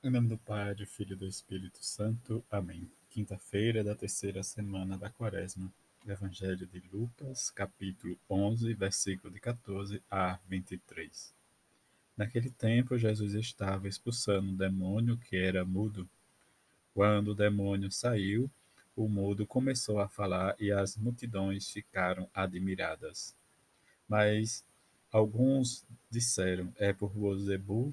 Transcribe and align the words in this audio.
Em 0.00 0.10
nome 0.10 0.28
do 0.28 0.38
Pai, 0.38 0.76
do 0.76 0.86
Filho 0.86 1.14
e 1.14 1.16
do 1.16 1.26
Espírito 1.26 1.84
Santo. 1.84 2.44
Amém. 2.48 2.88
Quinta-feira 3.10 3.82
da 3.82 3.96
terceira 3.96 4.44
semana 4.44 4.96
da 4.96 5.10
Quaresma. 5.10 5.72
Evangelho 6.06 6.68
de 6.68 6.80
Lucas, 6.92 7.50
capítulo 7.50 8.16
11, 8.30 8.74
versículo 8.74 9.34
de 9.34 9.40
14 9.40 10.00
a 10.08 10.38
23. 10.48 11.34
Naquele 12.16 12.48
tempo, 12.48 12.96
Jesus 12.96 13.34
estava 13.34 13.88
expulsando 13.88 14.52
um 14.52 14.54
demônio 14.54 15.16
que 15.16 15.36
era 15.36 15.64
mudo. 15.64 16.08
Quando 16.94 17.32
o 17.32 17.34
demônio 17.34 17.90
saiu, 17.90 18.48
o 18.94 19.08
mudo 19.08 19.44
começou 19.48 19.98
a 19.98 20.08
falar 20.08 20.54
e 20.60 20.70
as 20.70 20.96
multidões 20.96 21.68
ficaram 21.70 22.30
admiradas. 22.32 23.34
Mas 24.08 24.64
alguns 25.10 25.84
disseram: 26.08 26.72
É 26.76 26.92
por 26.92 27.10
Beelzebul, 27.10 27.92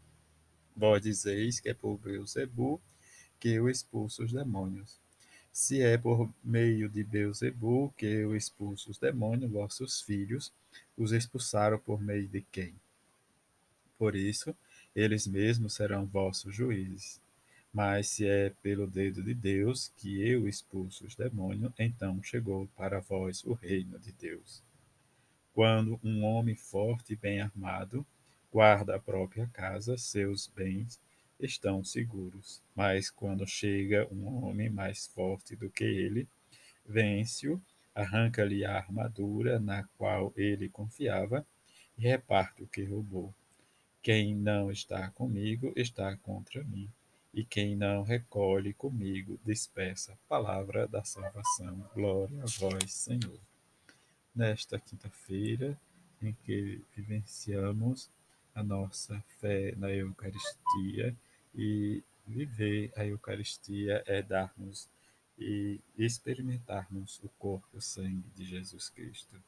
Vós 0.75 1.01
dizeis 1.01 1.59
que 1.59 1.69
é 1.69 1.73
por 1.73 1.97
Beuzebu 1.97 2.81
que 3.39 3.49
eu 3.49 3.69
expulso 3.69 4.23
os 4.23 4.31
demônios. 4.31 4.99
Se 5.51 5.81
é 5.81 5.97
por 5.97 6.33
meio 6.43 6.87
de 6.87 7.03
Beuzebu 7.03 7.93
que 7.97 8.05
eu 8.05 8.35
expulso 8.35 8.91
os 8.91 8.97
demônios, 8.97 9.51
vossos 9.51 10.01
filhos 10.01 10.53
os 10.97 11.11
expulsaram 11.11 11.77
por 11.77 12.01
meio 12.01 12.27
de 12.27 12.41
quem? 12.41 12.73
Por 13.97 14.15
isso, 14.15 14.55
eles 14.95 15.27
mesmos 15.27 15.73
serão 15.73 16.05
vossos 16.05 16.55
juízes. 16.55 17.19
Mas 17.73 18.09
se 18.09 18.25
é 18.25 18.49
pelo 18.61 18.87
dedo 18.87 19.23
de 19.23 19.33
Deus 19.33 19.91
que 19.97 20.21
eu 20.21 20.47
expulso 20.47 21.05
os 21.05 21.15
demônios, 21.15 21.71
então 21.79 22.21
chegou 22.23 22.67
para 22.75 22.99
vós 22.99 23.43
o 23.43 23.53
reino 23.53 23.97
de 23.99 24.11
Deus. 24.11 24.61
Quando 25.53 25.99
um 26.03 26.23
homem 26.23 26.55
forte 26.55 27.13
e 27.13 27.15
bem 27.15 27.41
armado 27.41 28.05
guarda 28.51 28.95
a 28.95 28.99
própria 28.99 29.47
casa, 29.47 29.97
seus 29.97 30.47
bens 30.47 30.99
estão 31.39 31.83
seguros. 31.83 32.61
Mas 32.75 33.09
quando 33.09 33.47
chega 33.47 34.07
um 34.11 34.45
homem 34.45 34.69
mais 34.69 35.07
forte 35.07 35.55
do 35.55 35.69
que 35.69 35.83
ele, 35.83 36.27
vence-o, 36.85 37.61
arranca-lhe 37.95 38.65
a 38.65 38.75
armadura 38.75 39.59
na 39.59 39.83
qual 39.97 40.33
ele 40.35 40.69
confiava 40.69 41.45
e 41.97 42.03
reparte 42.03 42.63
o 42.63 42.67
que 42.67 42.83
roubou. 42.83 43.33
Quem 44.01 44.35
não 44.35 44.71
está 44.71 45.09
comigo 45.11 45.71
está 45.75 46.15
contra 46.17 46.63
mim, 46.63 46.89
e 47.33 47.45
quem 47.45 47.75
não 47.75 48.01
recolhe 48.01 48.73
comigo 48.73 49.39
dispersa. 49.45 50.17
Palavra 50.27 50.87
da 50.87 51.03
salvação. 51.03 51.87
Glória 51.93 52.41
a 52.41 52.45
vós, 52.45 52.91
Senhor. 52.91 53.39
Nesta 54.35 54.79
quinta-feira, 54.79 55.79
em 56.21 56.33
que 56.43 56.81
vivenciamos 56.95 58.09
a 58.53 58.63
nossa 58.63 59.19
fé 59.39 59.73
na 59.77 59.89
Eucaristia 59.91 61.15
e 61.55 62.03
viver 62.27 62.91
a 62.95 63.05
Eucaristia 63.05 64.03
é 64.05 64.21
darmos 64.21 64.89
e 65.37 65.79
experimentarmos 65.97 67.19
o 67.23 67.29
corpo 67.39 67.67
e 67.73 67.77
o 67.77 67.81
sangue 67.81 68.29
de 68.35 68.45
Jesus 68.45 68.89
Cristo, 68.89 69.41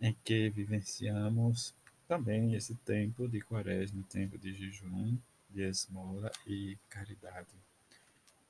em 0.00 0.14
que 0.24 0.50
vivenciamos 0.50 1.74
também 2.06 2.54
esse 2.54 2.74
tempo 2.74 3.28
de 3.28 3.40
quaresma, 3.40 4.02
tempo 4.08 4.36
de 4.36 4.54
jejum, 4.54 5.16
de 5.50 5.62
esmola 5.62 6.30
e 6.46 6.76
caridade. 6.88 7.54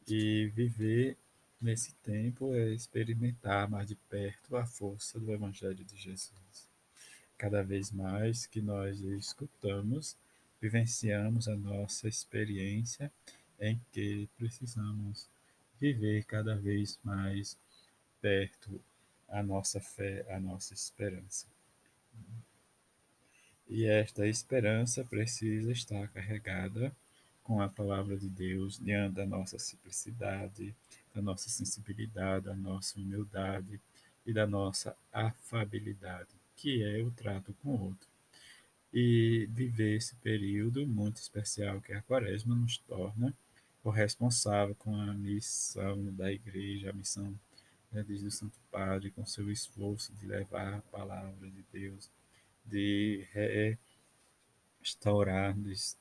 E 0.07 0.47
viver 0.55 1.17
nesse 1.61 1.93
tempo 1.97 2.55
é 2.55 2.73
experimentar 2.73 3.69
mais 3.69 3.87
de 3.87 3.95
perto 3.95 4.57
a 4.57 4.67
força 4.67 5.21
do 5.21 5.33
Evangelho 5.33 5.85
de 5.85 5.97
Jesus 5.97 6.68
cada 7.39 7.63
vez 7.63 7.93
mais 7.93 8.47
que 8.47 8.61
nós 8.61 9.01
escutamos, 9.01 10.17
vivenciamos 10.61 11.47
a 11.49 11.55
nossa 11.55 12.09
experiência 12.09 13.13
em 13.61 13.81
que 13.93 14.29
precisamos 14.37 15.29
viver 15.81 16.25
cada 16.25 16.57
vez 16.57 16.99
mais 17.05 17.57
perto 18.21 18.81
a 19.29 19.41
nossa 19.41 19.81
fé, 19.81 20.27
a 20.29 20.41
nossa 20.41 20.75
esperança. 20.75 21.47
E 23.69 23.85
esta 23.85 24.27
esperança 24.27 25.05
precisa 25.05 25.71
estar 25.71 26.09
carregada 26.09 26.91
com 27.45 27.61
a 27.61 27.69
palavra 27.69 28.17
de 28.17 28.29
Deus 28.29 28.79
diante 28.79 29.15
da 29.15 29.27
nossa 29.27 29.59
simplicidade, 29.59 30.75
da 31.15 31.23
nossa 31.23 31.49
sensibilidade, 31.49 32.47
da 32.47 32.55
nossa 32.55 32.99
humildade 32.99 33.81
e 34.27 34.33
da 34.33 34.47
nossa 34.47 34.97
afabilidade 35.13 36.39
que 36.59 36.83
é 36.83 37.03
o 37.03 37.11
trato 37.13 37.55
com 37.63 37.71
o 37.71 37.85
outro. 37.87 38.09
E 38.93 39.49
viver 39.51 39.97
esse 39.97 40.15
período 40.17 40.87
muito 40.87 41.19
especial 41.19 41.81
que 41.81 41.93
é 41.93 41.97
a 41.97 42.03
quaresma 42.03 42.55
nos 42.55 42.79
torna 42.79 43.35
corresponsável 43.83 44.75
com 44.75 44.95
a 44.95 45.15
missão 45.15 46.13
da 46.15 46.33
igreja, 46.33 46.91
a 46.91 46.93
missão 46.93 47.39
né, 47.93 48.03
desde 48.03 48.27
o 48.27 48.31
Santo 48.31 48.59
Padre, 48.71 49.13
com 49.13 49.25
seu 49.25 49.51
esforço 49.51 50.13
de 50.15 50.27
levar 50.27 50.75
a 50.75 50.83
palavra 50.83 51.49
de 51.49 51.65
Deus, 51.73 52.11
de 52.65 53.25
restaurar 54.83 55.55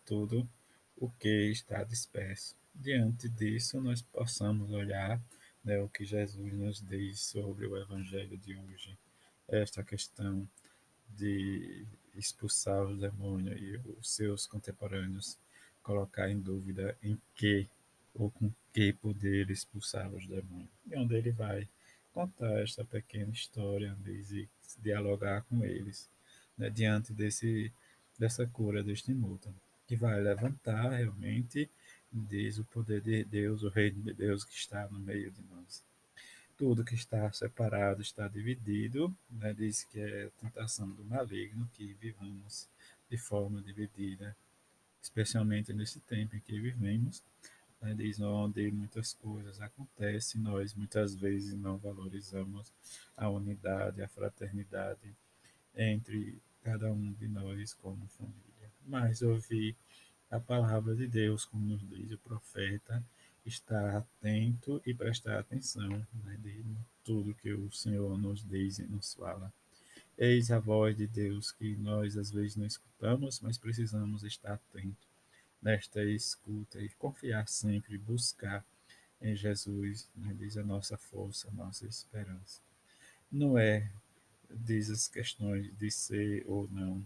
tudo 0.06 0.50
o 0.98 1.10
que 1.10 1.52
está 1.52 1.84
disperso. 1.84 2.56
Diante 2.74 3.30
disso, 3.30 3.80
nós 3.80 4.02
possamos 4.02 4.72
olhar 4.72 5.22
né, 5.64 5.80
o 5.80 5.88
que 5.88 6.04
Jesus 6.04 6.54
nos 6.54 6.82
diz 6.82 7.20
sobre 7.20 7.68
o 7.68 7.78
Evangelho 7.78 8.38
de 8.38 8.56
hoje 8.56 8.98
esta 9.48 9.84
questão 9.84 10.48
de 11.10 11.86
expulsar 12.16 12.84
os 12.84 13.00
demônios 13.00 13.60
e 13.62 13.78
os 14.00 14.10
seus 14.10 14.46
contemporâneos 14.46 15.38
colocar 15.82 16.30
em 16.30 16.40
dúvida 16.40 16.98
em 17.02 17.18
que 17.36 17.68
ou 18.14 18.32
com 18.32 18.52
que 18.74 18.92
poder 18.94 19.50
expulsar 19.50 20.12
os 20.14 20.26
demônios. 20.28 20.70
E 20.90 20.98
onde 20.98 21.16
ele 21.16 21.32
vai 21.32 21.68
contar 22.14 22.62
esta 22.62 22.84
pequena 22.84 23.32
história 23.32 23.96
e 24.06 24.48
dialogar 24.80 25.44
com 25.44 25.64
eles 25.64 26.10
né, 26.58 26.70
diante 26.70 27.14
desse, 27.14 27.72
dessa 28.18 28.46
cura 28.48 28.84
deste 28.84 29.14
mútuo, 29.14 29.54
que 29.88 29.96
vai 29.96 30.20
levantar 30.20 30.90
realmente, 30.90 31.70
diz 32.12 32.58
o 32.58 32.66
poder 32.66 33.02
de 33.02 33.24
Deus, 33.24 33.64
o 33.64 33.70
reino 33.70 34.02
de 34.02 34.14
Deus 34.14 34.44
que 34.44 34.56
está 34.56 34.88
no 34.90 35.00
meio 35.00 35.32
de 35.32 35.42
nós 35.44 35.84
tudo 36.58 36.84
que 36.84 36.96
está 36.96 37.32
separado 37.32 38.02
está 38.02 38.28
dividido, 38.28 39.16
né? 39.30 39.54
diz 39.54 39.84
que 39.84 40.00
é 40.00 40.30
tentação 40.42 40.90
do 40.90 41.06
maligno 41.06 41.70
que 41.74 41.94
vivamos 41.94 42.68
de 43.10 43.18
forma 43.18 43.62
dividida, 43.62 44.36
especialmente 45.02 45.72
nesse 45.72 46.00
tempo 46.02 46.36
em 46.36 46.40
que 46.40 46.60
vivemos, 46.60 47.24
né? 47.80 47.94
diz 47.94 48.20
onde 48.20 48.72
muitas 48.72 49.14
coisas 49.14 49.62
acontecem, 49.62 50.42
nós 50.42 50.74
muitas 50.74 51.14
vezes 51.14 51.54
não 51.54 51.78
valorizamos 51.78 52.74
a 53.16 53.30
unidade, 53.30 54.02
a 54.02 54.08
fraternidade 54.08 55.16
entre 55.76 56.42
cada 56.64 56.92
um 56.92 57.14
de 57.14 57.28
nós 57.28 57.74
como 57.76 58.08
família. 58.08 58.72
Mas 58.86 59.22
ouvir 59.22 59.76
a 60.30 60.40
palavra 60.40 60.96
de 60.96 61.08
Deus, 61.08 61.46
como 61.46 61.66
nos 61.66 61.88
diz 61.88 62.12
o 62.12 62.18
profeta, 62.18 63.04
estar 63.48 63.96
atento 63.96 64.82
e 64.86 64.94
prestar 64.94 65.40
atenção 65.40 65.90
né, 66.26 66.38
de 66.42 66.64
tudo 67.04 67.34
que 67.36 67.54
o 67.54 67.72
Senhor 67.72 68.18
nos 68.18 68.44
diz 68.44 68.80
e 68.80 68.84
nos 68.84 69.14
fala. 69.14 69.52
Eis 70.18 70.52
a 70.52 70.60
voz 70.60 70.98
de 70.98 71.08
Deus 71.08 71.52
que 71.52 71.76
nós 71.76 72.18
às 72.18 72.32
vezes 72.32 72.56
não 72.56 72.66
escutamos, 72.66 73.40
mas 73.40 73.58
precisamos 73.58 74.24
estar 74.24 74.54
atentos 74.54 75.08
nesta 75.62 76.04
escuta 76.04 76.80
e 76.80 76.90
confiar 76.90 77.48
sempre, 77.48 77.98
buscar 77.98 78.66
em 79.22 79.36
Jesus, 79.36 80.08
né, 80.16 80.36
diz 80.38 80.58
a 80.58 80.64
nossa 80.64 80.98
força, 80.98 81.48
a 81.48 81.52
nossa 81.52 81.86
esperança. 81.88 82.62
Não 83.32 83.58
é, 83.58 83.90
diz 84.50 84.90
as 84.90 85.08
questões 85.08 85.76
de 85.78 85.90
ser 85.90 86.44
ou 86.48 86.68
não 86.70 87.06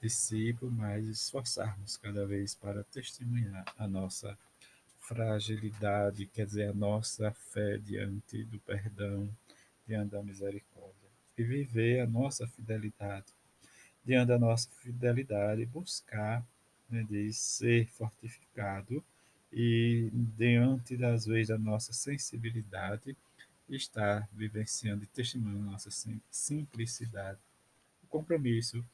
discípulo, 0.00 0.70
mas 0.70 1.06
esforçarmos 1.06 1.96
cada 1.96 2.26
vez 2.26 2.54
para 2.54 2.84
testemunhar 2.84 3.64
a 3.78 3.88
nossa 3.88 4.38
fragilidade, 5.06 6.26
quer 6.26 6.46
dizer, 6.46 6.70
a 6.70 6.74
nossa 6.74 7.30
fé 7.30 7.78
diante 7.78 8.42
do 8.44 8.58
perdão, 8.60 9.28
diante 9.86 10.12
da 10.12 10.22
misericórdia. 10.22 10.94
E 11.36 11.42
viver 11.42 12.00
a 12.00 12.06
nossa 12.06 12.46
fidelidade. 12.46 13.26
Diante 14.04 14.28
da 14.28 14.38
nossa 14.38 14.68
fidelidade, 14.80 15.66
buscar, 15.66 16.44
né, 16.88 17.02
de 17.02 17.32
ser 17.32 17.86
fortificado 17.88 19.04
e 19.52 20.10
diante 20.36 20.96
das 20.96 21.26
vezes 21.26 21.48
da 21.48 21.58
nossa 21.58 21.92
sensibilidade, 21.92 23.16
estar 23.68 24.28
vivenciando 24.32 25.04
e 25.04 25.06
testemunhando 25.06 25.70
nossa 25.70 25.90
simplicidade, 26.30 27.38
o 28.02 28.06
compromisso 28.08 28.84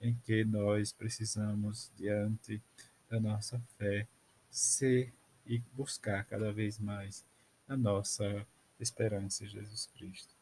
em 0.00 0.14
que 0.24 0.44
nós 0.44 0.92
precisamos, 0.92 1.90
diante 1.96 2.60
da 3.08 3.18
nossa 3.18 3.58
fé, 3.78 4.06
ser 4.50 5.12
e 5.48 5.58
buscar 5.72 6.24
cada 6.24 6.52
vez 6.52 6.78
mais 6.78 7.24
a 7.66 7.76
nossa 7.76 8.46
esperança 8.78 9.44
em 9.44 9.48
Jesus 9.48 9.86
Cristo. 9.96 10.34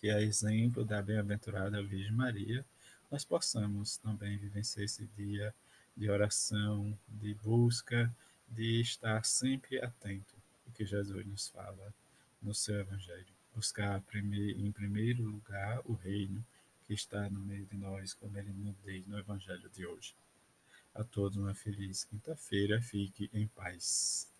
Que 0.00 0.10
a 0.10 0.20
exemplo 0.20 0.84
da 0.84 1.00
bem-aventurada 1.02 1.82
Virgem 1.82 2.12
Maria, 2.12 2.64
nós 3.10 3.24
possamos 3.24 3.98
também 3.98 4.38
vivenciar 4.38 4.84
esse 4.84 5.06
dia 5.16 5.54
de 5.96 6.10
oração, 6.10 6.98
de 7.06 7.34
busca, 7.34 8.12
de 8.48 8.80
estar 8.80 9.24
sempre 9.24 9.78
atento 9.80 10.34
ao 10.66 10.72
que 10.72 10.84
Jesus 10.84 11.26
nos 11.26 11.48
fala 11.48 11.94
no 12.40 12.54
seu 12.54 12.80
Evangelho. 12.80 13.26
Buscar 13.54 14.02
em 14.14 14.72
primeiro 14.72 15.22
lugar 15.22 15.80
o 15.84 15.92
reino 15.92 16.44
que 16.86 16.94
está 16.94 17.28
no 17.28 17.40
meio 17.40 17.66
de 17.66 17.76
nós, 17.76 18.14
como 18.14 18.36
ele 18.38 18.52
nos 18.52 18.74
diz 18.82 19.06
no 19.06 19.18
Evangelho 19.18 19.68
de 19.70 19.86
hoje. 19.86 20.14
A 20.94 21.04
todos 21.04 21.36
uma 21.36 21.54
feliz 21.54 22.04
quinta-feira. 22.04 22.80
Fique 22.80 23.28
em 23.32 23.46
paz. 23.46 24.31